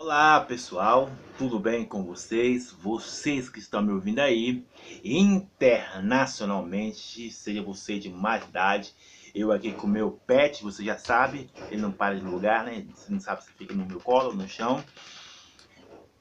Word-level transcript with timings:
Olá 0.00 0.40
pessoal, 0.42 1.10
tudo 1.36 1.58
bem 1.58 1.84
com 1.84 2.04
vocês? 2.04 2.70
Vocês 2.70 3.48
que 3.48 3.58
estão 3.58 3.82
me 3.82 3.90
ouvindo 3.90 4.20
aí 4.20 4.64
internacionalmente, 5.02 7.32
seja 7.32 7.64
você 7.64 7.98
de 7.98 8.08
mais 8.08 8.44
idade, 8.44 8.94
eu 9.34 9.50
aqui 9.50 9.72
com 9.72 9.88
meu 9.88 10.12
pet, 10.24 10.62
você 10.62 10.84
já 10.84 10.96
sabe, 10.96 11.50
ele 11.68 11.82
não 11.82 11.90
para 11.90 12.14
de 12.14 12.24
lugar, 12.24 12.64
né? 12.64 12.86
Você 12.94 13.10
não 13.10 13.18
sabe 13.18 13.42
se 13.42 13.50
fica 13.50 13.74
no 13.74 13.84
meu 13.84 13.98
colo 13.98 14.32
no 14.32 14.48
chão. 14.48 14.84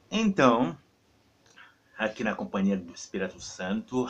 Então, 0.10 0.76
aqui 1.96 2.24
na 2.24 2.34
companhia 2.34 2.78
do 2.78 2.92
Espírito 2.92 3.40
Santo, 3.40 4.08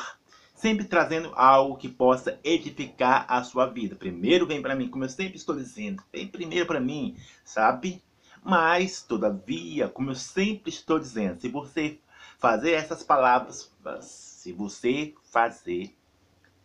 sempre 0.56 0.86
trazendo 0.86 1.34
algo 1.36 1.76
que 1.76 1.90
possa 1.90 2.40
edificar 2.42 3.26
a 3.28 3.44
sua 3.44 3.66
vida. 3.66 3.98
Primeiro 3.98 4.48
vem 4.48 4.62
para 4.62 4.78
mim, 4.78 4.88
como 4.88 5.04
eu 5.04 5.10
sempre 5.10 5.36
estou 5.36 5.58
dizendo, 5.58 6.02
vem 6.10 6.26
primeiro 6.26 6.66
para 6.66 6.80
mim, 6.80 7.18
sabe? 7.44 8.02
Mas, 8.50 9.02
todavia, 9.02 9.89
como 9.89 10.11
eu 10.11 10.16
sempre 10.16 10.70
estou 10.70 10.97
dizendo, 10.97 11.41
se 11.41 11.50
você 11.50 12.00
fazer 12.39 12.71
essas 12.71 13.04
palavras, 13.04 13.69
se 14.00 14.54
você 14.54 15.14
fazer 15.21 15.93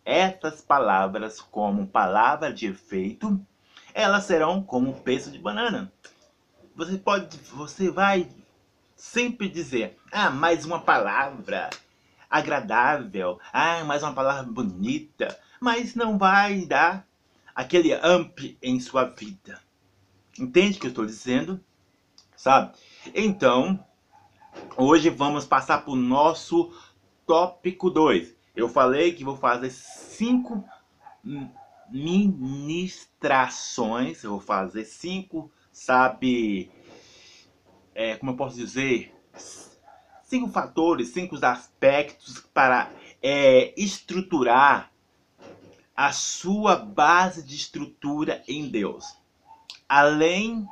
essas 0.05 0.61
palavras 0.61 1.41
como 1.41 1.85
palavra 1.85 2.53
de 2.53 2.67
efeito, 2.67 3.37
elas 3.93 4.23
serão 4.23 4.63
como 4.63 4.91
um 4.91 4.97
peso 5.01 5.29
de 5.29 5.37
banana. 5.37 5.91
Você 6.73 6.97
pode, 6.97 7.37
você 7.51 7.91
vai 7.91 8.29
sempre 8.95 9.49
dizer, 9.49 9.99
ah, 10.09 10.29
mais 10.29 10.63
uma 10.63 10.79
palavra 10.79 11.69
agradável, 12.29 13.41
ah, 13.51 13.83
mais 13.83 14.03
uma 14.03 14.13
palavra 14.13 14.49
bonita, 14.49 15.37
mas 15.59 15.95
não 15.95 16.17
vai 16.17 16.65
dar 16.65 17.05
aquele 17.53 17.91
amp 17.91 18.39
em 18.61 18.79
sua 18.79 19.03
vida. 19.03 19.61
Entende 20.39 20.77
o 20.77 20.79
que 20.79 20.87
eu 20.87 20.91
estou 20.91 21.05
dizendo? 21.05 21.59
Sabe? 22.43 22.75
Então, 23.15 23.79
hoje 24.75 25.09
vamos 25.09 25.45
passar 25.45 25.85
para 25.85 25.93
o 25.93 25.95
nosso 25.95 26.73
tópico 27.25 27.89
2. 27.89 28.35
Eu 28.53 28.67
falei 28.67 29.13
que 29.13 29.23
vou 29.23 29.37
fazer 29.37 29.69
cinco 29.69 30.61
ministrações, 31.89 34.25
eu 34.25 34.31
vou 34.31 34.41
fazer 34.41 34.83
cinco, 34.83 35.49
sabe, 35.71 36.69
é, 37.95 38.17
como 38.17 38.33
eu 38.33 38.35
posso 38.35 38.57
dizer, 38.57 39.15
cinco 40.25 40.49
fatores, 40.49 41.13
cinco 41.13 41.37
aspectos 41.45 42.41
para 42.53 42.91
é, 43.21 43.73
estruturar 43.81 44.91
a 45.95 46.11
sua 46.11 46.75
base 46.75 47.41
de 47.41 47.55
estrutura 47.55 48.43
em 48.49 48.67
Deus. 48.67 49.17
Além 49.87 50.67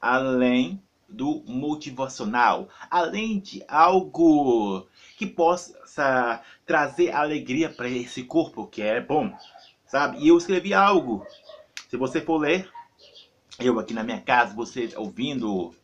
além 0.00 0.82
do 1.08 1.42
motivacional, 1.46 2.68
além 2.90 3.40
de 3.40 3.62
algo 3.66 4.86
que 5.16 5.26
possa 5.26 6.40
trazer 6.64 7.12
alegria 7.12 7.68
para 7.68 7.88
esse 7.88 8.22
corpo, 8.22 8.66
que 8.66 8.80
é 8.80 9.00
bom, 9.00 9.36
sabe? 9.86 10.18
E 10.18 10.28
eu 10.28 10.38
escrevi 10.38 10.72
algo. 10.72 11.26
Se 11.88 11.96
você 11.96 12.20
for 12.20 12.38
ler, 12.38 12.70
eu 13.58 13.78
aqui 13.78 13.92
na 13.92 14.04
minha 14.04 14.20
casa, 14.20 14.54
você 14.54 14.90
ouvindo, 14.96 15.74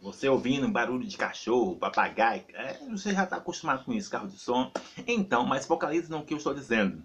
você 0.00 0.28
ouvindo 0.28 0.68
barulho 0.68 1.06
de 1.06 1.16
cachorro, 1.16 1.76
papagaio, 1.76 2.44
é, 2.54 2.74
você 2.88 3.12
já 3.12 3.24
está 3.24 3.36
acostumado 3.36 3.84
com 3.84 3.92
isso, 3.92 4.10
carro 4.10 4.28
de 4.28 4.38
som. 4.38 4.70
Então, 5.06 5.44
mas 5.44 5.66
focalize 5.66 6.08
no 6.08 6.24
que 6.24 6.32
eu 6.32 6.38
estou 6.38 6.54
dizendo. 6.54 7.02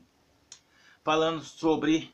Falando 1.03 1.41
sobre 1.41 2.13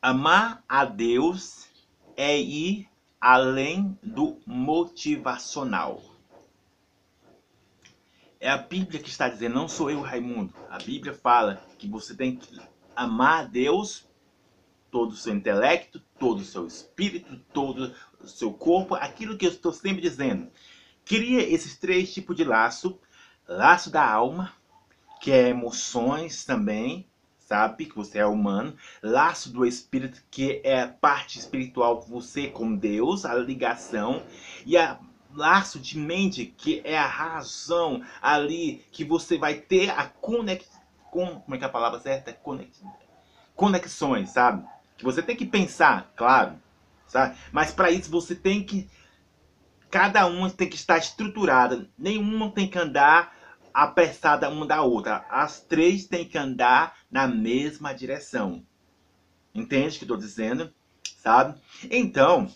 amar 0.00 0.62
a 0.68 0.84
Deus 0.84 1.73
é 2.16 2.38
ir 2.38 2.88
além 3.20 3.98
do 4.02 4.38
motivacional. 4.46 6.02
É 8.38 8.50
a 8.50 8.58
Bíblia 8.58 9.00
que 9.00 9.08
está 9.08 9.28
dizendo, 9.28 9.54
não 9.54 9.68
sou 9.68 9.90
eu, 9.90 10.02
Raimundo. 10.02 10.52
A 10.68 10.78
Bíblia 10.78 11.14
fala 11.14 11.62
que 11.78 11.88
você 11.88 12.14
tem 12.14 12.36
que 12.36 12.60
amar 12.94 13.44
a 13.44 13.46
Deus, 13.46 14.06
todo 14.90 15.12
o 15.12 15.16
seu 15.16 15.34
intelecto, 15.34 16.02
todo 16.18 16.40
o 16.40 16.44
seu 16.44 16.66
espírito, 16.66 17.40
todo 17.52 17.94
o 18.20 18.28
seu 18.28 18.52
corpo, 18.52 18.94
aquilo 18.94 19.38
que 19.38 19.46
eu 19.46 19.50
estou 19.50 19.72
sempre 19.72 20.02
dizendo. 20.02 20.50
Cria 21.04 21.42
esses 21.42 21.76
três 21.78 22.12
tipos 22.12 22.36
de 22.36 22.44
laço: 22.44 22.98
laço 23.48 23.90
da 23.90 24.06
alma, 24.06 24.52
que 25.20 25.32
é 25.32 25.48
emoções 25.48 26.44
também, 26.44 27.06
sabe 27.46 27.86
que 27.86 27.96
você 27.96 28.18
é 28.18 28.26
humano, 28.26 28.76
laço 29.02 29.52
do 29.52 29.64
espírito 29.66 30.22
que 30.30 30.60
é 30.64 30.82
a 30.82 30.88
parte 30.88 31.38
espiritual 31.38 32.00
você 32.00 32.48
com 32.48 32.74
Deus, 32.74 33.24
a 33.24 33.34
ligação 33.34 34.22
e 34.64 34.76
a 34.76 34.98
laço 35.34 35.78
de 35.78 35.98
mente 35.98 36.46
que 36.46 36.80
é 36.84 36.96
a 36.96 37.06
razão 37.06 38.02
ali 38.22 38.84
que 38.92 39.04
você 39.04 39.36
vai 39.36 39.54
ter 39.54 39.90
a 39.90 40.06
conex 40.06 40.68
com, 41.10 41.40
como 41.40 41.54
é 41.54 41.58
que 41.58 41.64
é 41.64 41.66
a 41.66 41.70
palavra 41.70 42.00
certa? 42.00 42.32
Conex, 42.32 42.82
conexões, 43.54 44.30
sabe? 44.30 44.66
Que 44.96 45.04
você 45.04 45.22
tem 45.22 45.36
que 45.36 45.46
pensar, 45.46 46.12
claro, 46.16 46.54
sabe? 47.06 47.36
Mas 47.52 47.70
para 47.70 47.90
isso 47.90 48.10
você 48.10 48.34
tem 48.34 48.64
que 48.64 48.90
cada 49.88 50.26
uma 50.26 50.50
tem 50.50 50.68
que 50.68 50.74
estar 50.74 50.98
estruturada, 50.98 51.88
nenhuma 51.96 52.50
tem 52.50 52.66
que 52.66 52.76
andar 52.76 53.32
apressada 53.74 54.48
uma 54.48 54.64
da 54.64 54.82
outra. 54.82 55.26
As 55.28 55.60
três 55.60 56.06
têm 56.06 56.24
que 56.24 56.38
andar 56.38 56.96
na 57.10 57.26
mesma 57.26 57.92
direção. 57.92 58.64
Entende 59.52 59.96
o 59.96 59.98
que 59.98 60.04
estou 60.04 60.16
dizendo? 60.16 60.72
Sabe? 61.18 61.60
Então, 61.90 62.48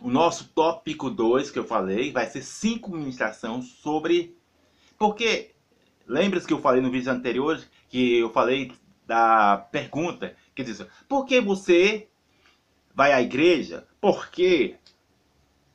o 0.00 0.08
nosso 0.08 0.48
tópico 0.48 1.10
2 1.10 1.50
que 1.50 1.58
eu 1.58 1.64
falei 1.64 2.12
vai 2.12 2.26
ser 2.26 2.42
cinco 2.42 2.92
ministrações 2.92 3.66
sobre. 3.66 4.36
Porque, 4.96 5.50
lembra-se 6.06 6.46
que 6.46 6.52
eu 6.52 6.60
falei 6.60 6.80
no 6.80 6.90
vídeo 6.90 7.10
anterior 7.10 7.60
que 7.88 8.18
eu 8.18 8.30
falei 8.30 8.72
da 9.06 9.56
pergunta 9.70 10.36
que 10.54 10.62
diz: 10.62 10.84
por 11.08 11.26
que 11.26 11.40
você 11.40 12.08
vai 12.94 13.12
à 13.12 13.20
igreja? 13.20 13.86
Porque 14.00 14.76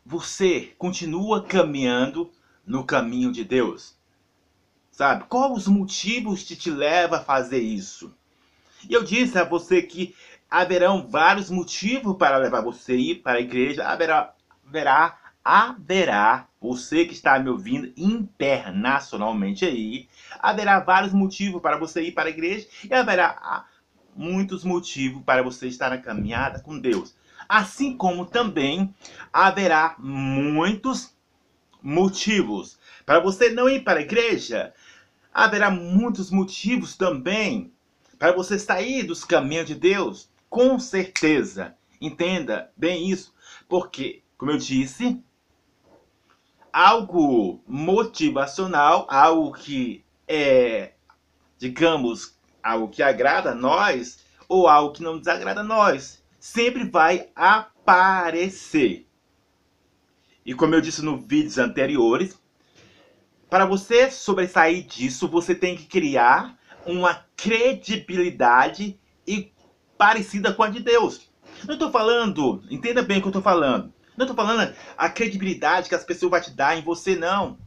você 0.05 0.73
continua 0.77 1.43
caminhando 1.43 2.31
no 2.65 2.85
caminho 2.85 3.31
de 3.31 3.43
Deus. 3.43 3.97
Sabe? 5.01 5.23
Qual 5.28 5.51
os 5.53 5.67
motivos 5.67 6.44
que 6.44 6.56
te 6.56 6.69
leva 6.69 7.17
a 7.17 7.23
fazer 7.23 7.57
isso? 7.57 8.13
E 8.88 8.94
eu 8.94 9.03
disse 9.03 9.35
a 9.35 9.44
você 9.44 9.81
que 9.81 10.13
haverão 10.47 11.07
vários 11.07 11.50
motivos 11.50 12.16
para 12.17 12.38
levar 12.38 12.62
você 12.62 12.91
a 12.91 12.97
ir 12.97 13.16
para 13.16 13.39
a 13.39 13.41
igreja. 13.41 13.84
Haverá, 13.84 14.31
haverá, 14.63 15.17
haverá, 15.44 16.47
você 16.62 17.03
que 17.03 17.13
está 17.13 17.39
me 17.39 17.50
ouvindo 17.50 17.91
internacionalmente 17.97 19.66
aí, 19.66 20.07
haverá 20.39 20.79
vários 20.79 21.13
motivos 21.13 21.63
para 21.63 21.78
você 21.78 22.03
ir 22.03 22.12
para 22.12 22.29
a 22.29 22.31
igreja 22.31 22.68
e 22.88 22.94
haverá 22.94 23.39
ah, 23.41 23.66
muitos 24.16 24.63
motivos 24.63 25.23
para 25.23 25.41
você 25.41 25.68
estar 25.68 25.89
na 25.89 25.97
caminhada 25.97 26.59
com 26.59 26.78
Deus. 26.78 27.16
Assim 27.50 27.97
como 27.97 28.23
também 28.23 28.94
haverá 29.33 29.95
muitos 29.97 31.12
motivos 31.81 32.79
para 33.03 33.19
você 33.19 33.50
não 33.50 33.68
ir 33.68 33.83
para 33.83 34.00
a 34.00 34.03
igreja, 34.03 34.73
haverá 35.34 35.69
muitos 35.69 36.31
motivos 36.31 36.96
também 36.96 37.74
para 38.18 38.31
você 38.31 38.59
sair 38.59 39.03
dos 39.03 39.24
caminhos 39.24 39.68
de 39.68 39.75
Deus. 39.75 40.30
Com 40.50 40.80
certeza. 40.80 41.75
Entenda 42.00 42.72
bem 42.75 43.09
isso. 43.09 43.34
Porque, 43.68 44.22
como 44.38 44.52
eu 44.52 44.58
disse, 44.58 45.24
algo 46.72 47.62
motivacional, 47.68 49.08
algo 49.09 49.53
que 49.53 50.03
é, 50.28 50.94
digamos, 51.58 52.36
algo 52.63 52.90
que 52.90 53.03
agrada 53.03 53.52
a 53.52 53.56
nós, 53.56 54.19
ou 54.48 54.68
algo 54.68 54.94
que 54.94 55.03
não 55.03 55.18
desagrada 55.18 55.62
a 55.62 55.63
nós, 55.63 56.24
sempre 56.40 56.84
vai 56.84 57.30
aparecer. 57.36 59.08
E 60.45 60.54
como 60.54 60.74
eu 60.74 60.81
disse 60.81 61.04
nos 61.04 61.24
vídeos 61.25 61.57
anteriores, 61.57 62.40
para 63.51 63.65
você 63.65 64.09
sobressair 64.09 64.86
disso, 64.86 65.27
você 65.27 65.53
tem 65.53 65.75
que 65.75 65.86
criar 65.86 66.57
uma 66.86 67.25
credibilidade 67.36 68.98
e 69.27 69.51
parecida 69.98 70.53
com 70.53 70.63
a 70.63 70.69
de 70.69 70.80
Deus. 70.80 71.30
Não 71.65 71.74
estou 71.74 71.92
falando, 71.92 72.63
entenda 72.71 73.01
bem 73.01 73.18
o 73.18 73.19
que 73.19 73.27
eu 73.27 73.31
estou 73.31 73.42
falando. 73.42 73.94
Não 74.15 74.25
estou 74.25 74.38
falando 74.38 74.74
a 74.98 75.09
credibilidade 75.09 75.89
que 75.89 75.95
as 75.95 76.06
pessoas 76.06 76.31
vão 76.31 76.39
te 76.39 76.51
dar 76.51 76.77
em 76.77 76.81
você, 76.81 77.18
não. 77.18 77.57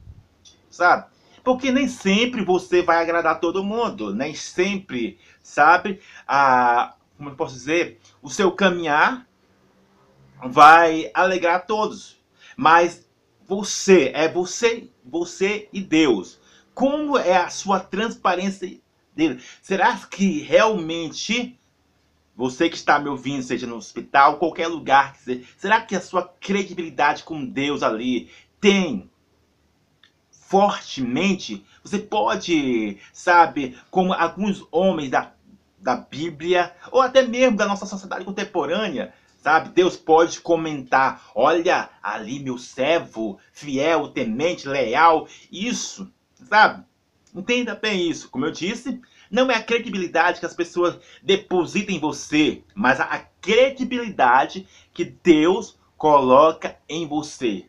Sabe? 0.70 1.04
Porque 1.44 1.70
nem 1.70 1.86
sempre 1.86 2.42
você 2.42 2.80
vai 2.80 3.02
agradar 3.02 3.38
todo 3.38 3.62
mundo. 3.62 4.14
Nem 4.14 4.34
sempre, 4.34 5.18
sabe? 5.42 6.00
A, 6.26 6.94
como 7.18 7.28
eu 7.28 7.34
posso 7.36 7.52
dizer? 7.52 8.00
O 8.22 8.30
seu 8.30 8.50
caminhar 8.52 9.28
vai 10.46 11.10
alegrar 11.12 11.66
todos. 11.66 12.18
Mas 12.56 13.06
você, 13.46 14.10
é 14.14 14.28
você, 14.28 14.88
você 15.04 15.68
e 15.72 15.80
Deus. 15.80 16.38
Como 16.74 17.18
é 17.18 17.36
a 17.36 17.50
sua 17.50 17.80
transparência 17.80 18.78
dele? 19.14 19.40
Será 19.62 19.96
que 19.96 20.40
realmente 20.40 21.58
Você 22.36 22.68
que 22.68 22.76
está 22.76 22.98
me 22.98 23.08
ouvindo, 23.08 23.42
seja 23.42 23.66
no 23.66 23.76
hospital, 23.76 24.38
qualquer 24.38 24.66
lugar 24.66 25.12
que 25.12 25.22
seja, 25.22 25.44
será 25.56 25.80
que 25.80 25.94
a 25.94 26.00
sua 26.00 26.22
credibilidade 26.40 27.22
com 27.22 27.44
Deus 27.44 27.82
ali 27.82 28.28
tem 28.60 29.08
fortemente? 30.32 31.64
Você 31.84 31.98
pode, 31.98 32.98
sabe, 33.12 33.78
como 33.88 34.12
alguns 34.12 34.66
homens 34.72 35.10
da, 35.10 35.32
da 35.78 35.94
Bíblia, 35.94 36.74
ou 36.90 37.00
até 37.00 37.22
mesmo 37.22 37.56
da 37.56 37.66
nossa 37.66 37.86
sociedade 37.86 38.24
contemporânea, 38.24 39.14
sabe? 39.44 39.68
Deus 39.68 39.94
pode 39.94 40.40
comentar: 40.40 41.30
olha, 41.34 41.90
ali 42.02 42.40
meu 42.40 42.56
servo, 42.56 43.38
fiel, 43.52 44.08
temente, 44.08 44.66
leal, 44.66 45.28
isso, 45.52 46.10
sabe? 46.48 46.82
Entenda 47.34 47.74
bem 47.74 48.08
isso. 48.08 48.30
Como 48.30 48.46
eu 48.46 48.50
disse, 48.50 49.00
não 49.30 49.50
é 49.50 49.56
a 49.56 49.62
credibilidade 49.62 50.40
que 50.40 50.46
as 50.46 50.54
pessoas 50.54 50.98
depositam 51.22 51.94
em 51.94 51.98
você, 51.98 52.62
mas 52.74 52.98
a 52.98 53.18
credibilidade 53.40 54.66
que 54.94 55.04
Deus 55.04 55.78
coloca 55.98 56.78
em 56.88 57.06
você. 57.06 57.66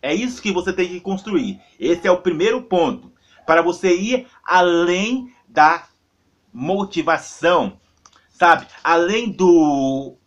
É 0.00 0.14
isso 0.14 0.40
que 0.40 0.52
você 0.52 0.72
tem 0.72 0.88
que 0.88 1.00
construir. 1.00 1.60
Esse 1.80 2.06
é 2.06 2.10
o 2.12 2.22
primeiro 2.22 2.62
ponto. 2.62 3.12
Para 3.44 3.62
você 3.62 3.96
ir 3.96 4.28
além 4.44 5.32
da 5.48 5.88
motivação, 6.52 7.80
sabe? 8.28 8.66
Além 8.84 9.32
do 9.32 10.17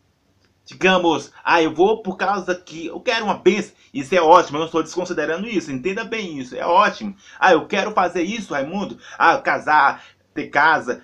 digamos, 0.72 1.34
ah, 1.44 1.62
eu 1.62 1.74
vou 1.74 2.02
por 2.02 2.16
causa 2.16 2.56
que 2.56 2.88
eu 2.88 3.00
quero 3.02 3.26
uma 3.26 3.34
bênção. 3.34 3.74
Isso 3.94 4.16
é 4.16 4.22
ótimo, 4.22 4.56
eu 4.56 4.60
não 4.60 4.66
estou 4.68 4.82
desconsiderando 4.82 5.48
isso. 5.48 5.70
Entenda 5.70 6.06
bem 6.06 6.40
isso, 6.40 6.56
é 6.56 6.66
ótimo. 6.66 7.14
Ah, 7.38 7.52
eu 7.52 7.68
quero 7.68 7.92
fazer 7.92 8.24
isso, 8.24 8.54
Raimundo. 8.54 8.98
Ah, 9.18 9.38
casar, 9.38 10.02
ter 10.34 10.48
casa. 10.48 11.04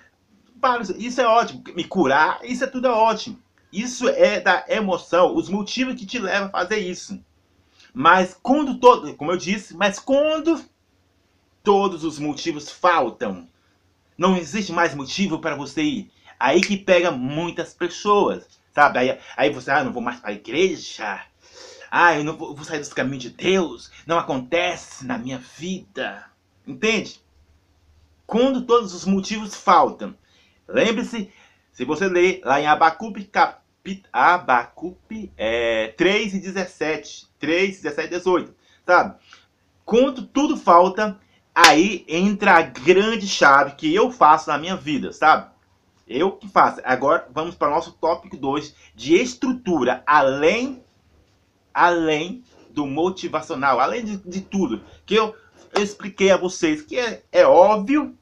Isso 0.96 1.20
é 1.20 1.26
ótimo. 1.26 1.62
Me 1.74 1.84
curar, 1.84 2.40
isso 2.42 2.64
é 2.64 2.66
tudo 2.66 2.88
ótimo. 2.88 3.38
Isso 3.70 4.08
é 4.08 4.40
da 4.40 4.64
emoção, 4.68 5.36
os 5.36 5.50
motivos 5.50 5.94
que 5.94 6.06
te 6.06 6.18
levam 6.18 6.48
a 6.48 6.50
fazer 6.62 6.78
isso. 6.78 7.22
Mas 7.92 8.38
quando 8.42 8.78
todo, 8.78 9.14
como 9.16 9.32
eu 9.32 9.36
disse, 9.36 9.76
mas 9.76 9.98
quando 9.98 10.64
todos 11.62 12.04
os 12.04 12.18
motivos 12.18 12.70
faltam, 12.70 13.46
não 14.16 14.34
existe 14.34 14.72
mais 14.72 14.94
motivo 14.94 15.38
para 15.38 15.54
você 15.54 15.82
ir. 15.82 16.10
Aí 16.40 16.62
que 16.62 16.78
pega 16.78 17.10
muitas 17.10 17.74
pessoas. 17.74 18.57
Sabe? 18.78 19.00
Aí, 19.00 19.18
aí 19.36 19.50
você, 19.50 19.72
ah, 19.72 19.82
não 19.82 19.92
vou 19.92 20.00
mais 20.00 20.20
para 20.20 20.30
a 20.30 20.34
igreja. 20.34 21.20
Ah, 21.90 22.14
eu 22.14 22.22
não 22.22 22.36
vou, 22.36 22.54
vou 22.54 22.64
sair 22.64 22.78
dos 22.78 22.92
caminhos 22.92 23.24
de 23.24 23.30
Deus. 23.30 23.90
Não 24.06 24.16
acontece 24.16 25.04
na 25.04 25.18
minha 25.18 25.38
vida. 25.38 26.24
Entende? 26.64 27.20
Quando 28.24 28.62
todos 28.62 28.94
os 28.94 29.04
motivos 29.04 29.56
faltam. 29.56 30.14
Lembre-se, 30.68 31.28
se 31.72 31.84
você 31.84 32.06
ler 32.06 32.40
lá 32.44 32.60
em 32.60 32.68
Abacupe, 32.68 33.24
capit, 33.24 34.04
Abacupe 34.12 35.32
é, 35.36 35.88
3 35.96 36.34
e 36.34 36.38
17. 36.38 37.26
3, 37.40 37.80
17 37.80 38.06
e 38.06 38.16
18. 38.16 38.54
Sabe? 38.86 39.18
Quando 39.84 40.24
tudo 40.24 40.56
falta, 40.56 41.18
aí 41.52 42.04
entra 42.06 42.58
a 42.58 42.62
grande 42.62 43.26
chave 43.26 43.74
que 43.74 43.92
eu 43.92 44.12
faço 44.12 44.48
na 44.48 44.56
minha 44.56 44.76
vida, 44.76 45.12
sabe? 45.12 45.50
Eu 46.08 46.32
que 46.32 46.48
faço. 46.48 46.80
Agora 46.84 47.28
vamos 47.32 47.54
para 47.54 47.68
o 47.68 47.74
nosso 47.74 47.92
tópico 47.92 48.36
2 48.36 48.74
de 48.94 49.14
estrutura, 49.14 50.02
além 50.06 50.82
além 51.72 52.42
do 52.70 52.86
motivacional, 52.86 53.78
além 53.78 54.04
de, 54.04 54.16
de 54.16 54.40
tudo 54.40 54.82
que 55.06 55.14
eu, 55.14 55.34
expliquei 55.76 56.30
a 56.30 56.36
vocês, 56.36 56.82
que 56.82 56.98
é, 56.98 57.22
é 57.30 57.46
óbvio, 57.46 58.16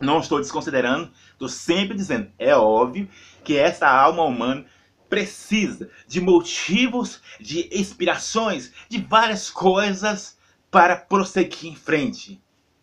não 0.00 0.20
estou 0.20 0.38
desconsiderando, 0.38 1.10
estou 1.32 1.48
sempre 1.48 1.96
dizendo, 1.96 2.30
é 2.38 2.54
óbvio 2.54 3.08
que 3.42 3.56
essa 3.56 3.88
alma 3.88 4.22
humana 4.22 4.64
precisa 5.08 5.90
de 6.06 6.20
motivos, 6.20 7.20
de 7.40 7.68
inspirações, 7.72 8.72
de 8.88 9.00
várias 9.00 9.50
coisas 9.50 10.36
para 10.70 10.96
prosseguir 10.96 11.72
em 11.72 11.74
frente. 11.74 12.40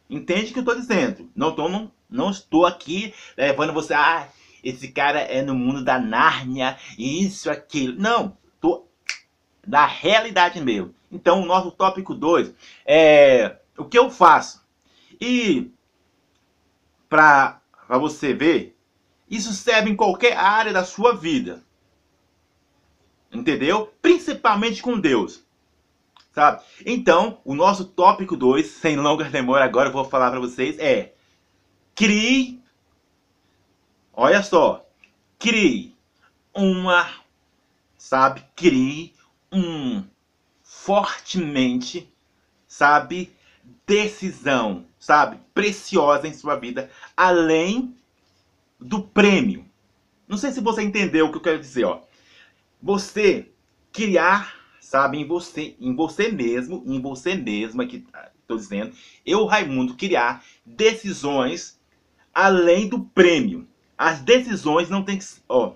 Entende 0.10 0.52
o 0.52 0.54
que 0.54 0.60
eu 0.60 0.62
estou 0.62 0.76
dizendo? 0.76 1.30
Não 1.36 1.50
estou 1.50 1.70
não, 1.70 1.92
não 2.10 2.30
estou 2.30 2.66
aqui 2.66 3.14
levando 3.36 3.74
você, 3.74 3.94
ah, 3.94 4.28
esse 4.64 4.88
cara 4.90 5.20
é 5.20 5.42
no 5.42 5.56
mundo 5.56 5.84
da 5.84 6.00
Nárnia, 6.00 6.78
isso, 6.98 7.50
aquilo. 7.50 8.00
Não, 8.00 8.38
estou 8.56 8.92
da 9.66 9.86
realidade 9.86 10.60
mesmo. 10.62 10.94
Então, 11.12 11.42
o 11.42 11.46
nosso 11.46 11.72
tópico 11.72 12.14
2 12.14 12.54
é 12.86 13.58
o 13.78 13.86
que 13.86 13.98
eu 13.98 14.10
faço. 14.10 14.66
E 15.22 15.72
para 17.08 17.62
você 17.90 18.34
ver, 18.34 18.76
isso 19.30 19.54
serve 19.54 19.90
em 19.92 19.96
qualquer 19.96 20.36
área 20.36 20.74
da 20.74 20.84
sua 20.84 21.16
vida. 21.16 21.64
Entendeu? 23.32 23.94
Principalmente 24.02 24.82
com 24.82 25.00
Deus 25.00 25.45
sabe? 26.36 26.62
Então, 26.86 27.40
o 27.46 27.56
nosso 27.56 27.86
tópico 27.86 28.36
2, 28.36 28.68
sem 28.68 28.98
longas 28.98 29.32
demora, 29.32 29.64
agora 29.64 29.88
eu 29.88 29.94
vou 29.94 30.04
falar 30.04 30.30
para 30.30 30.40
vocês, 30.42 30.78
é 30.80 31.14
crie, 31.96 32.62
olha 34.14 34.44
só, 34.44 34.86
crie 35.40 35.96
uma, 36.54 37.10
sabe, 37.98 38.44
crie 38.54 39.14
um 39.50 40.04
fortemente, 40.62 42.14
sabe, 42.68 43.34
decisão, 43.88 44.86
sabe, 45.00 45.40
preciosa 45.54 46.28
em 46.28 46.34
sua 46.34 46.58
vida, 46.58 46.92
além 47.16 47.96
do 48.78 49.02
prêmio. 49.02 49.66
Não 50.28 50.38
sei 50.38 50.52
se 50.52 50.60
você 50.60 50.84
entendeu 50.84 51.28
o 51.28 51.32
que 51.32 51.38
eu 51.38 51.42
quero 51.42 51.60
dizer, 51.60 51.86
ó. 51.86 52.02
Você 52.82 53.50
criar 53.94 54.55
sabe? 54.86 55.18
Em 55.18 55.26
você, 55.26 55.76
em 55.80 55.96
você 55.96 56.32
mesmo, 56.32 56.84
em 56.86 57.02
você 57.02 57.36
mesma, 57.36 57.86
que 57.86 58.06
estou 58.42 58.58
dizendo, 58.58 58.94
eu, 59.26 59.46
Raimundo, 59.46 59.96
criar 59.96 60.44
decisões 60.66 61.80
além 62.34 62.88
do 62.88 63.00
prêmio. 63.00 63.68
As 63.98 64.22
decisões 64.22 64.90
não 64.90 65.04
tem 65.04 65.18
que, 65.18 65.26
ó, 65.50 65.74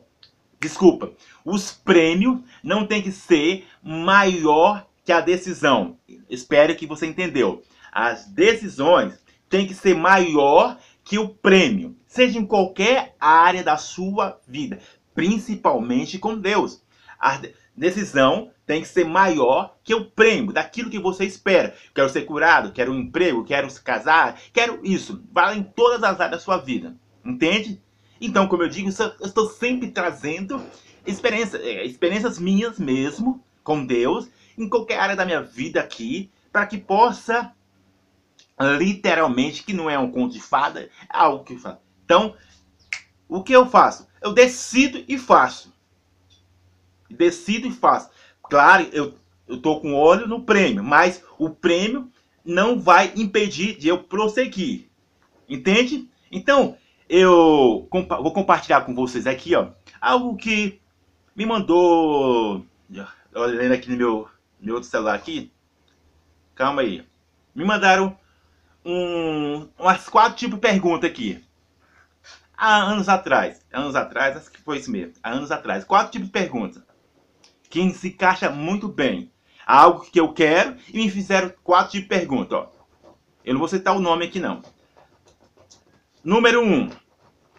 desculpa, 0.59 1.11
os 1.44 1.71
prêmios 1.71 2.39
não 2.63 2.85
tem 2.85 3.01
que 3.01 3.11
ser 3.11 3.65
maior 3.81 4.85
que 5.03 5.11
a 5.11 5.21
decisão. 5.21 5.97
Espero 6.29 6.75
que 6.75 6.85
você 6.85 7.07
entendeu. 7.07 7.63
As 7.91 8.25
decisões 8.25 9.17
tem 9.50 9.65
que 9.65 9.73
ser 9.73 9.95
maior 9.95 10.77
que 11.03 11.17
o 11.17 11.29
prêmio, 11.29 11.95
seja 12.06 12.38
em 12.38 12.45
qualquer 12.45 13.15
área 13.19 13.63
da 13.63 13.77
sua 13.77 14.39
vida, 14.47 14.79
principalmente 15.15 16.19
com 16.19 16.38
Deus. 16.38 16.83
A 17.19 17.41
decisão 17.75 18.51
tem 18.69 18.83
que 18.83 18.88
ser 18.88 19.04
maior 19.04 19.80
que 19.83 19.95
o 19.95 20.06
prêmio, 20.12 20.54
daquilo 20.54 20.92
que 20.92 21.00
você 21.00 21.26
espera. 21.26 21.73
Quero 21.92 22.07
ser 22.07 22.21
curado, 22.21 22.71
quero 22.71 22.92
um 22.92 22.99
emprego, 22.99 23.44
quero 23.44 23.68
se 23.68 23.81
casar, 23.81 24.40
quero 24.54 24.80
isso. 24.83 25.23
Vale 25.31 25.57
em 25.57 25.64
todas 25.64 26.04
as 26.04 26.19
áreas 26.19 26.30
da 26.30 26.40
sua 26.40 26.57
vida. 26.57 26.95
Entende? 27.26 27.81
Então, 28.21 28.47
como 28.47 28.61
eu 28.61 28.69
digo, 28.69 28.88
eu 29.19 29.26
estou 29.26 29.49
sempre 29.49 29.90
trazendo 29.90 30.64
experiências, 31.04 31.59
é, 31.64 31.83
experiências 31.83 32.38
minhas 32.38 32.78
mesmo, 32.78 33.44
com 33.64 33.83
Deus, 33.83 34.30
em 34.56 34.69
qualquer 34.69 34.99
área 34.99 35.16
da 35.16 35.26
minha 35.26 35.42
vida 35.42 35.80
aqui, 35.80 36.30
para 36.52 36.68
que 36.68 36.78
possa, 36.78 37.52
literalmente, 38.78 39.64
que 39.64 39.73
não 39.73 39.90
é 39.90 39.97
um 39.97 40.11
conto 40.11 40.33
de 40.33 40.42
fada, 40.42 40.81
é 40.81 40.90
algo 41.09 41.44
que 41.44 41.54
eu 41.54 41.57
faço. 41.57 41.80
Então, 42.06 42.35
o 43.28 43.42
que 43.42 43.54
eu 43.54 43.68
faço? 43.68 44.07
Eu 44.21 44.31
decido 44.31 45.04
e 45.07 45.18
faço. 45.18 45.73
Decido 47.09 47.66
e 47.66 47.71
faço. 47.71 48.11
Claro, 48.49 48.87
eu 48.91 49.13
estou 49.47 49.79
com 49.79 49.94
olho 49.94 50.27
no 50.27 50.44
prêmio, 50.44 50.83
mas 50.83 51.23
o 51.37 51.49
prêmio 51.49 52.11
não 52.44 52.79
vai 52.79 53.13
impedir 53.15 53.77
de 53.77 53.87
eu 53.87 54.03
prosseguir. 54.03 54.89
Entende? 55.47 56.09
Então, 56.31 56.75
eu 57.07 57.87
compa 57.89 58.18
vou 58.18 58.33
compartilhar 58.33 58.81
com 58.81 58.95
vocês 58.95 59.27
aqui, 59.27 59.56
ó, 59.56 59.69
algo 60.01 60.35
que 60.35 60.81
me 61.35 61.45
mandou, 61.45 62.65
olhando 63.33 63.73
aqui 63.73 63.89
no 63.89 63.97
meu, 63.97 64.29
meu 64.59 64.75
outro 64.75 64.89
celular 64.89 65.15
aqui, 65.15 65.51
calma 66.56 66.81
aí, 66.81 67.06
me 67.53 67.63
mandaram 67.63 68.18
um, 68.85 69.68
umas 69.77 70.07
quatro 70.09 70.37
tipos 70.37 70.56
de 70.56 70.61
pergunta 70.61 71.07
aqui. 71.07 71.44
Há 72.56 72.77
anos 72.77 73.07
atrás, 73.07 73.65
anos 73.71 73.95
atrás, 73.95 74.35
acho 74.37 74.51
que 74.51 74.61
foi 74.61 74.77
isso 74.77 74.91
mesmo, 74.91 75.13
há 75.23 75.31
anos 75.31 75.51
atrás, 75.51 75.83
quatro 75.83 76.11
tipos 76.11 76.27
de 76.27 76.33
perguntas 76.33 76.89
que 77.69 77.94
se 77.94 78.09
encaixa 78.09 78.49
muito 78.49 78.88
bem. 78.88 79.31
Algo 79.66 80.02
que 80.02 80.19
eu 80.19 80.33
quero 80.33 80.76
e 80.92 80.97
me 80.97 81.09
fizeram 81.11 81.54
quatro 81.64 81.99
de 81.99 82.06
pergunta. 82.06 82.56
Ó. 82.56 82.68
Eu 83.45 83.54
não 83.54 83.59
vou 83.59 83.68
citar 83.68 83.95
o 83.95 83.99
nome 83.99 84.26
aqui 84.26 84.40
não. 84.40 84.61
Número 86.23 86.61
um. 86.61 86.90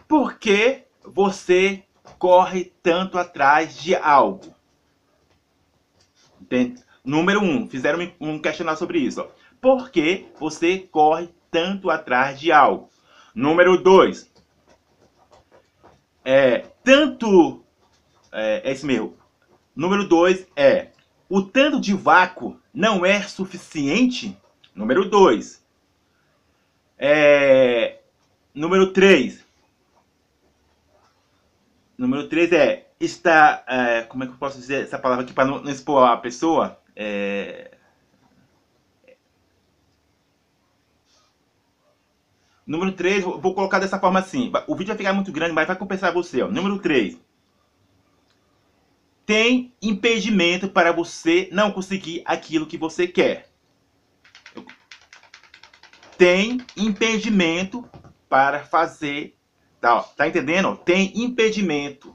Por 0.08 0.38
que 0.38 0.84
você 1.04 1.84
corre 2.18 2.72
tanto 2.82 3.16
atrás 3.16 3.78
de 3.78 3.94
algo? 3.94 4.54
Entende? 6.40 6.82
Número 7.04 7.40
um. 7.40 7.68
Fizeram 7.68 8.12
um 8.20 8.38
questionário 8.40 8.78
sobre 8.78 8.98
isso. 8.98 9.20
Ó. 9.20 9.28
Por 9.60 9.90
que 9.90 10.26
você 10.38 10.78
corre 10.78 11.30
tanto 11.50 11.90
atrás 11.90 12.40
de 12.40 12.50
algo? 12.50 12.90
Número 13.34 13.80
dois. 13.80 14.30
é, 16.24 16.58
tanto. 16.82 17.64
É, 18.32 18.68
é 18.68 18.72
esse 18.72 18.84
mesmo. 18.84 19.19
Número 19.74 20.08
2 20.08 20.46
é: 20.56 20.88
o 21.28 21.42
tanto 21.42 21.80
de 21.80 21.94
vácuo 21.94 22.58
não 22.72 23.04
é 23.04 23.22
suficiente? 23.22 24.36
Número 24.74 25.08
2. 25.08 25.64
É, 26.98 28.00
número 28.54 28.92
3. 28.92 29.44
Número 31.96 32.28
3 32.28 32.52
é: 32.52 32.90
está. 32.98 33.64
É, 33.66 34.02
como 34.02 34.24
é 34.24 34.26
que 34.26 34.32
eu 34.32 34.38
posso 34.38 34.58
dizer 34.58 34.84
essa 34.84 34.98
palavra 34.98 35.24
aqui 35.24 35.32
para 35.32 35.44
não, 35.44 35.62
não 35.62 35.70
expor 35.70 36.08
a 36.08 36.16
pessoa? 36.16 36.78
É, 36.94 37.70
Número 42.70 42.92
3, 42.92 43.24
vou 43.24 43.52
colocar 43.52 43.80
dessa 43.80 43.98
forma 43.98 44.20
assim. 44.20 44.52
O 44.68 44.76
vídeo 44.76 44.90
vai 44.90 44.96
ficar 44.96 45.12
muito 45.12 45.32
grande, 45.32 45.52
mas 45.52 45.66
vai 45.66 45.74
compensar 45.74 46.14
você. 46.14 46.40
Ó. 46.40 46.48
Número 46.48 46.78
3. 46.78 47.18
Tem 49.30 49.72
impedimento 49.80 50.68
para 50.68 50.90
você 50.90 51.48
não 51.52 51.70
conseguir 51.70 52.20
aquilo 52.24 52.66
que 52.66 52.76
você 52.76 53.06
quer. 53.06 53.48
Tem 56.18 56.60
impedimento 56.76 57.88
para 58.28 58.64
fazer. 58.64 59.36
Tá, 59.80 60.02
tá 60.02 60.26
entendendo? 60.26 60.76
Tem 60.78 61.12
impedimento 61.14 62.12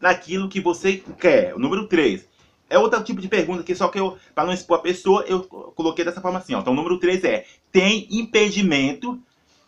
naquilo 0.00 0.48
que 0.48 0.60
você 0.60 1.04
quer. 1.20 1.54
O 1.54 1.58
número 1.60 1.86
3. 1.86 2.28
É 2.68 2.76
outro 2.76 3.00
tipo 3.04 3.20
de 3.20 3.28
pergunta 3.28 3.62
que 3.62 3.76
só 3.76 3.86
que 3.86 4.00
eu, 4.00 4.18
para 4.34 4.46
não 4.46 4.52
expor 4.52 4.80
a 4.80 4.82
pessoa, 4.82 5.24
eu 5.28 5.44
coloquei 5.44 6.04
dessa 6.04 6.20
forma 6.20 6.40
assim. 6.40 6.56
Ó. 6.56 6.58
Então, 6.58 6.72
o 6.72 6.76
número 6.76 6.98
3 6.98 7.22
é: 7.22 7.46
tem 7.70 8.08
impedimento 8.10 9.22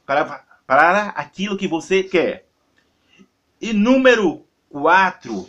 para, 0.04 0.44
para 0.66 1.10
aquilo 1.10 1.56
que 1.56 1.68
você 1.68 2.02
quer. 2.02 2.48
E 3.60 3.72
número 3.72 4.44
4 4.68 5.48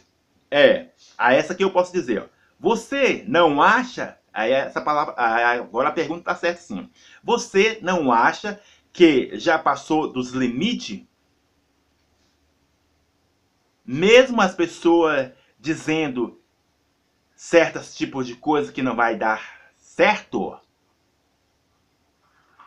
é, 0.51 0.89
a 1.17 1.33
essa 1.33 1.55
que 1.55 1.63
eu 1.63 1.71
posso 1.71 1.91
dizer, 1.91 2.23
ó, 2.23 2.25
você 2.59 3.23
não 3.27 3.61
acha, 3.61 4.17
aí 4.33 4.51
essa 4.51 4.81
palavra, 4.81 5.13
agora 5.17 5.89
a 5.89 5.93
pergunta 5.93 6.19
está 6.19 6.35
certa 6.35 6.61
sim. 6.61 6.89
Você 7.23 7.79
não 7.81 8.11
acha 8.11 8.59
que 8.91 9.37
já 9.39 9.57
passou 9.57 10.11
dos 10.11 10.31
limites? 10.31 11.03
Mesmo 13.85 14.41
as 14.41 14.53
pessoas 14.53 15.31
dizendo 15.59 16.39
certos 17.35 17.95
tipos 17.95 18.27
de 18.27 18.35
coisas 18.35 18.71
que 18.71 18.81
não 18.81 18.95
vai 18.95 19.15
dar 19.15 19.71
certo, 19.77 20.59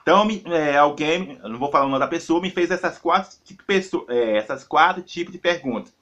então, 0.02 0.26
é, 0.52 0.76
alguém, 0.76 1.38
não 1.44 1.58
vou 1.58 1.70
falar 1.70 1.86
o 1.86 1.88
nome 1.88 2.00
da 2.00 2.08
pessoa, 2.08 2.40
me 2.40 2.50
fez 2.50 2.70
essas 2.72 2.98
quatro, 2.98 3.38
tipo, 3.44 3.62
pessoa, 3.64 4.04
é, 4.08 4.36
essas 4.36 4.64
quatro 4.64 5.00
tipos 5.00 5.32
de 5.32 5.38
perguntas. 5.38 5.94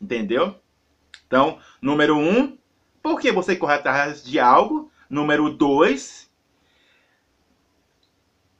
Entendeu? 0.00 0.54
Então, 1.26 1.58
número 1.80 2.16
um, 2.16 2.56
por 3.02 3.20
que 3.20 3.32
você 3.32 3.56
corre 3.56 3.74
atrás 3.74 4.22
de 4.22 4.38
algo? 4.38 4.90
Número 5.08 5.50
dois, 5.50 6.30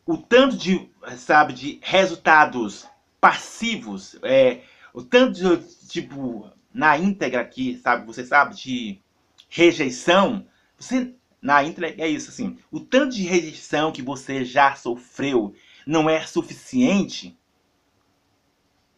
o 0.07 0.17
tanto 0.17 0.57
de, 0.57 0.91
sabe, 1.17 1.53
de 1.53 1.79
resultados 1.83 2.87
passivos, 3.21 4.19
é, 4.23 4.63
o 4.93 5.03
tanto 5.03 5.33
de, 5.33 5.89
tipo, 5.89 6.51
na 6.75 6.99
íntegra 6.99 7.41
aqui, 7.41 7.79
sabe, 7.79 8.07
você 8.07 8.25
sabe, 8.25 8.57
de 8.57 9.01
rejeição, 9.49 10.47
você 10.77 11.15
na 11.41 11.63
íntegra 11.65 11.95
é 11.97 12.09
isso, 12.09 12.31
assim. 12.31 12.59
O 12.71 12.81
tanto 12.81 13.15
de 13.15 13.23
rejeição 13.23 13.93
que 13.93 14.03
você 14.03 14.45
já 14.45 14.75
sofreu 14.75 15.55
não 15.87 16.09
é 16.09 16.21
suficiente. 16.27 17.39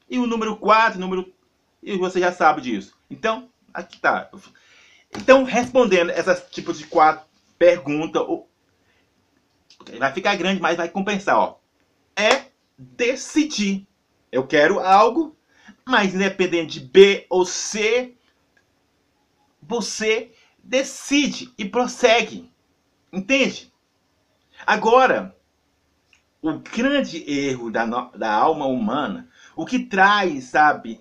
E 0.09 0.19
o 0.19 0.27
número 0.27 0.57
4, 0.57 0.99
número. 0.99 1.33
E 1.83 1.97
você 1.97 2.21
já 2.21 2.33
sabe 2.33 2.61
disso. 2.61 2.97
Então, 3.13 3.51
aqui 3.75 4.01
tá. 4.01 4.31
Então, 5.15 5.45
respondendo 5.45 6.11
essas 6.11 6.49
tipos 6.51 6.79
de 6.79 6.87
quatro 6.87 7.27
perguntas, 7.59 8.23
vai 9.99 10.13
ficar 10.15 10.35
grande, 10.35 10.63
mas 10.63 10.79
vai 10.79 10.89
compensar, 10.89 11.37
ó. 11.37 11.59
É 12.17 12.47
decidir. 12.79 13.87
Eu 14.31 14.47
quero 14.47 14.81
algo, 14.81 15.37
mas 15.87 16.15
independente 16.15 16.81
de 16.81 16.87
B 16.87 17.27
ou 17.29 17.45
C, 17.45 18.15
você 19.61 20.33
decide 20.65 21.53
e 21.59 21.67
prossegue. 21.67 22.51
Entende? 23.13 23.71
Agora, 24.67 25.37
o 26.41 26.59
grande 26.61 27.31
erro 27.31 27.71
da, 27.71 27.85
da 27.85 28.33
alma 28.33 28.65
humana, 28.65 29.29
o 29.55 29.67
que 29.67 29.81
traz, 29.81 30.45
sabe, 30.45 30.99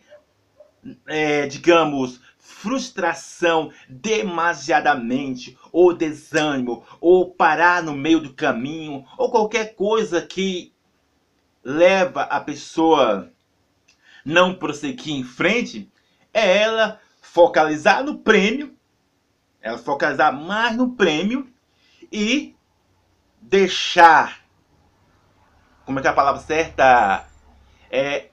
é, 1.06 1.48
digamos, 1.48 2.20
frustração 2.38 3.72
demasiadamente, 3.88 5.58
ou 5.72 5.94
desânimo, 5.94 6.84
ou 7.00 7.32
parar 7.32 7.84
no 7.84 7.94
meio 7.94 8.20
do 8.20 8.34
caminho, 8.34 9.06
ou 9.18 9.32
qualquer 9.32 9.76
coisa 9.76 10.22
que 10.22 10.74
leva 11.64 12.24
a 12.24 12.40
pessoa 12.40 13.32
não 14.26 14.54
prosseguir 14.54 15.16
em 15.16 15.24
frente, 15.24 15.92
é 16.34 16.58
ela 16.60 17.00
focalizar 17.22 18.04
no 18.04 18.20
prêmio 18.20 18.76
ela 19.62 19.78
focalizar 19.78 20.34
mais 20.34 20.76
no 20.76 20.96
prêmio 20.96 21.48
e 22.12 22.56
deixar, 23.40 24.42
como 25.86 26.00
é 26.00 26.02
que 26.02 26.08
é 26.08 26.12
a 26.12 26.16
palavra 26.16 26.42
certa? 26.42 27.28
É 27.90 28.30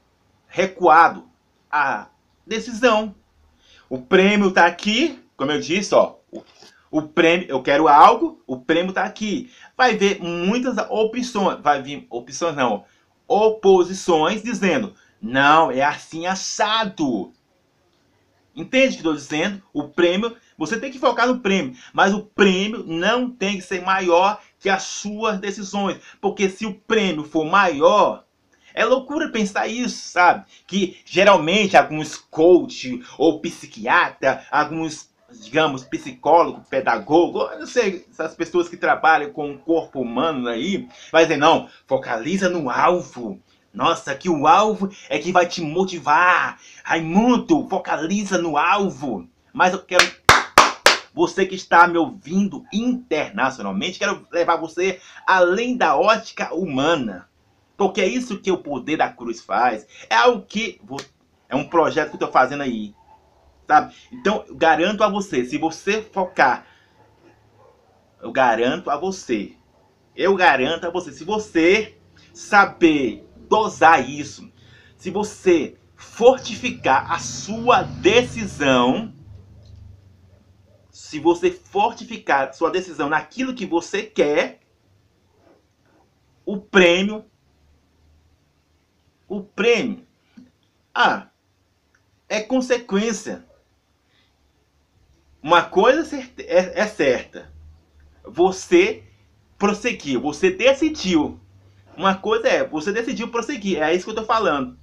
recuado 0.49 1.29
a 1.71 2.09
decisão. 2.49 3.15
O 3.89 3.99
prêmio 3.99 4.49
está 4.49 4.67
aqui, 4.67 5.23
como 5.37 5.53
eu 5.53 5.61
disse, 5.61 5.95
ó. 5.95 6.17
O 6.91 7.03
prêmio, 7.03 7.47
eu 7.49 7.63
quero 7.63 7.87
algo, 7.87 8.43
o 8.47 8.59
prêmio 8.59 8.91
está 8.91 9.05
aqui. 9.05 9.53
Vai 9.77 9.97
ver 9.97 10.21
muitas 10.23 10.77
opções, 10.89 11.61
vai 11.61 11.83
vir 11.83 12.07
opções 12.11 12.57
não, 12.57 12.85
oposições 13.27 14.43
dizendo, 14.43 14.95
não, 15.21 15.71
é 15.71 15.83
assim 15.83 16.27
assado. 16.27 17.33
Entende 18.57 18.87
o 18.87 18.91
que 18.91 18.97
estou 18.97 19.15
dizendo? 19.15 19.63
O 19.73 19.85
prêmio 19.85 20.37
você 20.59 20.81
tem 20.81 20.91
que 20.91 20.99
focar 20.99 21.29
no 21.29 21.39
prêmio, 21.39 21.77
mas 21.93 22.13
o 22.13 22.25
prêmio 22.25 22.83
não 22.85 23.31
tem 23.31 23.57
que 23.57 23.63
ser 23.63 23.81
maior 23.81 24.41
que 24.59 24.69
as 24.69 24.83
suas 24.83 25.39
decisões, 25.39 25.99
porque 26.21 26.51
se 26.51 26.67
o 26.67 26.75
prêmio 26.75 27.23
for 27.23 27.45
maior, 27.45 28.25
é 28.79 28.85
loucura 28.85 29.29
pensar 29.29 29.67
isso, 29.67 30.09
sabe? 30.09 30.45
Que 30.65 31.01
geralmente 31.05 31.77
alguns 31.77 32.17
coach 32.17 33.03
ou 33.19 33.41
psiquiatra, 33.41 34.47
alguns, 34.53 35.11
digamos, 35.43 35.83
psicólogo, 35.83 36.63
pedagogo, 36.71 37.45
não 37.59 37.67
sei, 37.67 38.07
essas 38.09 38.37
pessoas 38.37 38.69
que 38.69 38.77
trabalham 38.77 39.33
com 39.33 39.51
o 39.51 39.59
corpo 39.59 40.01
humano 40.01 40.49
aí, 40.49 40.89
vai 41.11 41.25
dizer, 41.25 41.39
não, 41.39 41.69
focaliza 41.89 42.49
no 42.49 42.71
alvo. 42.71 43.43
Nossa, 43.75 44.15
que 44.15 44.31
o 44.31 44.47
alvo 44.47 44.89
é 45.09 45.19
que 45.19 45.33
vai 45.33 45.47
te 45.47 45.61
motivar. 45.61 46.59
Raimundo, 46.85 47.69
focaliza 47.69 48.39
no 48.39 48.57
alvo. 48.57 49.29
Mas 49.53 49.73
eu 49.73 49.83
quero 49.83 50.05
você 51.13 51.45
que 51.45 51.57
está 51.57 51.89
me 51.89 51.99
ouvindo 51.99 52.65
internacionalmente, 52.73 53.99
quero 53.99 54.25
levar 54.31 54.57
você 54.57 55.01
além 55.27 55.77
da 55.77 55.97
ótica 55.97 56.55
humana. 56.55 57.28
Porque 57.79 58.03
é 58.03 58.07
isso 58.07 58.39
que 58.41 58.53
o 58.53 58.59
poder 58.59 58.99
da 58.99 59.09
cruz 59.09 59.41
faz. 59.41 59.87
É 60.11 60.15
algo 60.15 60.45
que. 60.45 60.79
É 61.49 61.57
um 61.57 61.67
projeto 61.67 62.09
que 62.09 62.15
eu 62.17 62.19
estou 62.19 62.31
fazendo 62.31 62.63
aí. 62.63 62.95
Sabe? 63.67 63.95
Então, 64.13 64.45
garanto 64.51 65.03
a 65.03 65.09
você, 65.09 65.47
se 65.47 65.57
você 65.57 66.03
focar. 66.03 66.67
Eu 68.21 68.31
garanto 68.31 68.91
a 68.91 68.99
você. 68.99 69.55
Eu 70.15 70.35
garanto 70.35 70.87
a 70.87 70.91
você. 70.91 71.11
Se 71.13 71.25
você 71.25 71.97
saber 72.35 73.27
dosar 73.49 74.07
isso. 74.07 74.53
Se 74.99 75.11
você 75.11 75.79
fortificar 75.97 77.11
a 77.11 77.19
sua 77.19 77.83
decisão 77.83 79.15
se 81.09 81.19
você 81.19 81.51
fortificar 81.51 82.53
sua 82.53 82.71
decisão 82.71 83.09
naquilo 83.09 83.55
que 83.55 83.65
você 83.65 84.03
quer, 84.03 84.61
o 86.45 86.59
prêmio. 86.59 87.25
O 89.29 89.43
prêmio. 89.43 90.07
Ah, 90.95 91.29
é 92.29 92.41
consequência. 92.41 93.45
Uma 95.43 95.63
coisa 95.63 96.05
é, 96.39 96.81
é 96.81 96.87
certa. 96.87 97.53
Você 98.25 99.05
prosseguiu, 99.57 100.21
você 100.21 100.51
decidiu. 100.51 101.39
Uma 101.97 102.17
coisa 102.17 102.49
é, 102.49 102.67
você 102.67 102.93
decidiu 102.93 103.29
prosseguir. 103.29 103.83
É 103.83 103.95
isso 103.95 104.05
que 104.05 104.11
eu 104.11 104.17
tô 104.17 104.25
falando. 104.25 104.79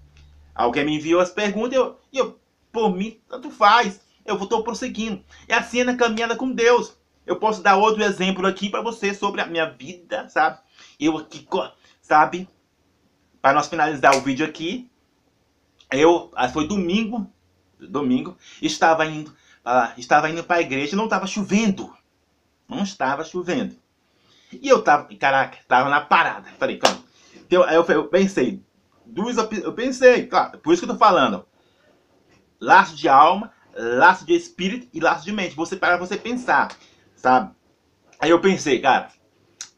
Alguém 0.53 0.85
me 0.85 0.95
enviou 0.95 1.19
as 1.19 1.31
perguntas 1.31 1.73
e 1.73 1.75
eu, 1.75 1.99
eu 2.13 2.39
por 2.71 2.95
mim, 2.95 3.19
tanto 3.27 3.49
faz 3.49 4.05
eu 4.25 4.35
estou 4.41 4.63
prosseguindo. 4.63 5.23
É 5.47 5.53
assim 5.53 5.83
na 5.83 5.95
caminhada 5.95 6.35
com 6.35 6.51
Deus. 6.51 6.97
Eu 7.25 7.37
posso 7.37 7.61
dar 7.61 7.77
outro 7.77 8.03
exemplo 8.03 8.45
aqui 8.45 8.69
para 8.69 8.81
você 8.81 9.13
sobre 9.13 9.39
a 9.41 9.45
minha 9.45 9.69
vida, 9.69 10.27
sabe? 10.29 10.59
Eu 10.99 11.17
aqui, 11.17 11.47
sabe? 12.01 12.47
Para 13.45 13.53
nós 13.53 13.67
finalizar 13.67 14.17
o 14.17 14.21
vídeo 14.21 14.43
aqui, 14.43 14.89
eu, 15.91 16.31
ah, 16.33 16.49
foi 16.49 16.67
domingo, 16.67 17.31
domingo, 17.79 18.35
estava 18.59 19.05
indo, 19.05 19.29
uh, 19.29 19.93
estava 19.99 20.27
indo 20.31 20.43
para 20.43 20.55
a 20.55 20.61
igreja, 20.61 20.95
não 20.95 21.03
estava 21.03 21.27
chovendo, 21.27 21.95
não 22.67 22.81
estava 22.81 23.23
chovendo. 23.23 23.75
E 24.51 24.67
eu 24.67 24.81
tava, 24.81 25.15
caraca, 25.15 25.59
tava 25.67 25.91
na 25.91 26.01
parada. 26.01 26.49
Falei, 26.57 26.79
calma. 26.79 27.03
Então, 27.35 27.61
aí 27.61 27.75
eu, 27.75 27.85
eu 27.85 28.07
pensei, 28.07 28.63
duas, 29.05 29.37
eu 29.37 29.73
pensei, 29.73 30.25
claro, 30.25 30.57
por 30.57 30.73
isso 30.73 30.83
que 30.83 30.89
eu 30.89 30.95
tô 30.95 30.99
falando. 30.99 31.45
Laço 32.59 32.95
de 32.95 33.07
alma, 33.07 33.51
laço 33.75 34.25
de 34.25 34.33
espírito 34.33 34.87
e 34.91 34.99
laço 34.99 35.23
de 35.23 35.31
mente. 35.31 35.55
Você 35.55 35.75
para 35.75 35.97
você 35.97 36.17
pensar, 36.17 36.75
sabe? 37.15 37.53
Aí 38.19 38.31
eu 38.31 38.41
pensei, 38.41 38.81
cara, 38.81 39.11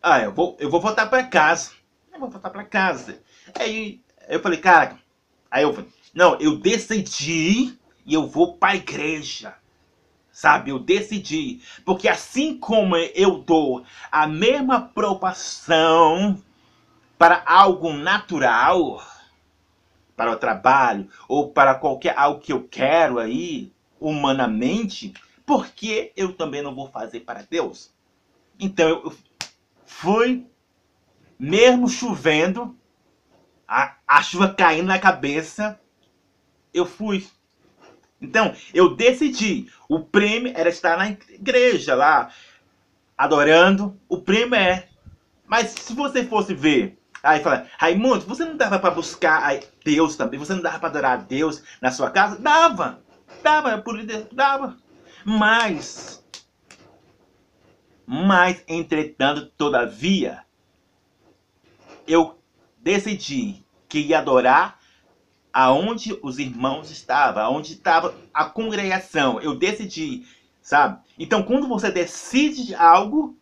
ah, 0.01 0.21
eu 0.21 0.33
vou, 0.33 0.55
eu 0.57 0.69
vou 0.69 0.79
voltar 0.79 1.07
para 1.07 1.21
casa. 1.25 1.71
Eu 2.13 2.21
vou 2.21 2.29
voltar 2.29 2.50
para 2.50 2.63
casa. 2.63 3.26
Aí 3.55 4.01
eu 4.27 4.39
falei, 4.39 4.59
cara, 4.59 4.97
aí 5.49 5.63
eu 5.63 5.73
falei, 5.73 5.89
não, 6.13 6.35
eu 6.39 6.57
decidi 6.57 7.77
e 8.05 8.13
eu 8.13 8.27
vou 8.27 8.57
para 8.57 8.73
a 8.73 8.75
igreja. 8.75 9.55
Sabe, 10.31 10.69
eu 10.69 10.77
decidi. 10.77 11.61
Porque 11.83 12.07
assim 12.07 12.57
como 12.57 12.95
eu 12.95 13.39
dou 13.39 13.83
a 14.11 14.27
mesma 14.27 14.79
proporção 14.81 16.41
para 17.17 17.41
algo 17.43 17.91
natural, 17.91 19.03
para 20.15 20.31
o 20.31 20.37
trabalho, 20.37 21.09
ou 21.27 21.51
para 21.51 21.73
qualquer 21.73 22.15
algo 22.15 22.39
que 22.39 22.53
eu 22.53 22.67
quero 22.67 23.17
aí, 23.17 23.71
humanamente, 23.99 25.11
por 25.43 25.69
que 25.69 26.11
eu 26.15 26.33
também 26.33 26.61
não 26.61 26.75
vou 26.75 26.87
fazer 26.89 27.21
para 27.21 27.41
Deus? 27.41 27.91
Então 28.59 28.87
eu 28.87 29.15
fui, 29.87 30.45
mesmo 31.39 31.89
chovendo, 31.89 32.76
a, 33.67 33.95
a 34.07 34.21
chuva 34.21 34.53
caindo 34.53 34.88
na 34.88 35.00
cabeça, 35.00 35.79
eu 36.74 36.86
fui 36.86 37.27
então, 38.21 38.53
eu 38.74 38.95
decidi. 38.95 39.71
O 39.88 40.00
prêmio 40.00 40.51
era 40.55 40.69
estar 40.69 40.97
na 40.97 41.09
igreja 41.09 41.93
lá, 41.95 42.29
adorando. 43.17 44.00
O 44.09 44.19
prêmio 44.19 44.55
é. 44.55 44.88
Mas 45.45 45.69
se 45.69 45.93
você 45.93 46.25
fosse 46.25 46.53
ver, 46.53 47.00
aí 47.24 47.41
fala, 47.41 47.67
Raimundo, 47.77 48.25
você 48.25 48.43
não 48.43 48.57
dava 48.57 48.79
para 48.79 48.93
buscar 48.93 49.59
Deus 49.86 50.15
também? 50.15 50.39
Você 50.39 50.53
não 50.53 50.62
dava 50.62 50.79
para 50.79 50.89
adorar 50.89 51.12
a 51.13 51.21
Deus 51.21 51.63
na 51.81 51.91
sua 51.91 52.09
casa? 52.09 52.39
Dava. 52.39 53.01
Dava, 53.43 53.77
por 53.77 53.97
dava. 54.31 54.77
Mas. 55.24 56.24
Mas, 58.05 58.63
entretanto, 58.67 59.51
todavia, 59.57 60.43
eu 62.07 62.37
decidi 62.88 63.65
que 63.89 64.00
ia 64.00 64.20
adorar 64.20 64.79
aonde 65.51 66.17
os 66.24 66.39
irmãos 66.39 66.89
estavam, 66.89 67.44
aonde 67.44 67.74
estava 67.74 68.15
a 68.34 68.46
congregação. 68.46 69.41
Eu 69.41 69.56
decidi, 69.56 70.25
sabe? 70.62 71.01
Então, 71.20 71.44
quando 71.44 71.67
você 71.67 71.91
decide 71.91 72.74
algo, 72.75 73.38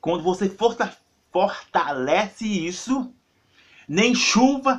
quando 0.00 0.24
você 0.24 0.50
fortalece 1.30 2.44
isso, 2.44 3.14
nem 3.88 4.14
chuva, 4.14 4.70